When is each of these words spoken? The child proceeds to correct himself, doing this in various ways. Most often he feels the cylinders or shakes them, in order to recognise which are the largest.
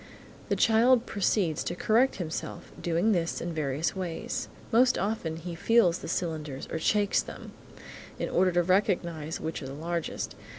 The 0.49 0.55
child 0.55 1.05
proceeds 1.05 1.63
to 1.63 1.75
correct 1.75 2.15
himself, 2.15 2.71
doing 2.81 3.11
this 3.11 3.39
in 3.39 3.53
various 3.53 3.95
ways. 3.95 4.49
Most 4.71 4.97
often 4.97 5.35
he 5.35 5.53
feels 5.53 5.99
the 5.99 6.07
cylinders 6.07 6.67
or 6.71 6.79
shakes 6.79 7.21
them, 7.21 7.51
in 8.17 8.27
order 8.27 8.51
to 8.53 8.63
recognise 8.63 9.39
which 9.39 9.61
are 9.61 9.67
the 9.67 9.73
largest. 9.75 10.33